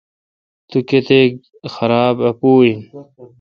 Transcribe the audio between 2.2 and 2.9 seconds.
ا پو این۔